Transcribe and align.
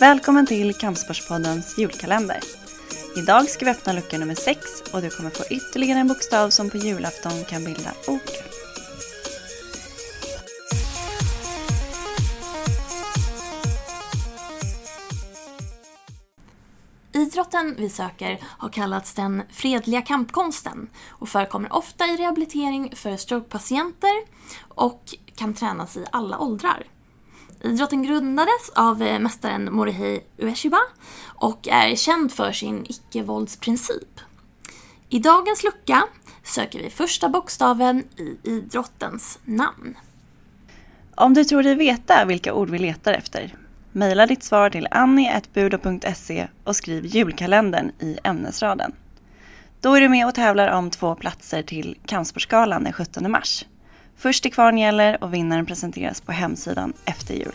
Välkommen 0.00 0.46
till 0.46 0.74
Kampsportspoddens 0.74 1.78
julkalender. 1.78 2.38
Idag 3.16 3.48
ska 3.48 3.64
vi 3.64 3.70
öppna 3.70 3.92
lucka 3.92 4.18
nummer 4.18 4.34
6 4.34 4.60
och 4.92 5.02
du 5.02 5.10
kommer 5.10 5.30
få 5.30 5.44
ytterligare 5.50 5.98
en 5.98 6.08
bokstav 6.08 6.50
som 6.50 6.70
på 6.70 6.76
julafton 6.76 7.44
kan 7.44 7.64
bilda 7.64 7.90
ord. 8.08 8.20
Idrotten 17.12 17.74
vi 17.78 17.90
söker 17.90 18.38
har 18.42 18.68
kallats 18.68 19.14
den 19.14 19.42
fredliga 19.50 20.02
kampkonsten 20.02 20.88
och 21.08 21.28
förekommer 21.28 21.72
ofta 21.72 22.06
i 22.06 22.16
rehabilitering 22.16 22.92
för 22.96 23.16
strokepatienter 23.16 24.24
och 24.68 25.02
kan 25.34 25.54
tränas 25.54 25.96
i 25.96 26.04
alla 26.12 26.38
åldrar. 26.38 26.84
Idrotten 27.60 28.02
grundades 28.02 28.70
av 28.74 29.02
eh, 29.02 29.18
mästaren 29.18 29.74
Morihei 29.74 30.20
Ueshiba 30.38 30.80
och 31.26 31.68
är 31.68 31.96
känd 31.96 32.32
för 32.32 32.52
sin 32.52 32.86
icke-våldsprincip. 32.88 34.20
I 35.08 35.18
dagens 35.18 35.64
lucka 35.64 36.02
söker 36.44 36.78
vi 36.78 36.90
första 36.90 37.28
bokstaven 37.28 38.04
i 38.16 38.38
idrottens 38.50 39.38
namn. 39.44 39.96
Om 41.14 41.34
du 41.34 41.44
tror 41.44 41.62
dig 41.62 41.74
veta 41.74 42.24
vilka 42.24 42.54
ord 42.54 42.70
vi 42.70 42.78
letar 42.78 43.12
efter, 43.12 43.54
mejla 43.92 44.26
ditt 44.26 44.42
svar 44.42 44.70
till 44.70 44.88
annie.budo.se 44.90 46.48
och 46.64 46.76
skriv 46.76 47.06
julkalendern 47.06 47.92
i 48.00 48.18
ämnesraden. 48.24 48.92
Då 49.80 49.94
är 49.94 50.00
du 50.00 50.08
med 50.08 50.26
och 50.26 50.34
tävlar 50.34 50.68
om 50.68 50.90
två 50.90 51.14
platser 51.14 51.62
till 51.62 51.98
Kampsportsgalan 52.06 52.84
den 52.84 52.92
17 52.92 53.30
mars. 53.30 53.64
Först 54.22 54.42
till 54.42 54.52
kvarn 54.52 54.78
gäller 54.78 55.24
och 55.24 55.34
vinnaren 55.34 55.66
presenteras 55.66 56.20
på 56.20 56.32
hemsidan 56.32 56.92
efter 57.04 57.34
jul. 57.34 57.52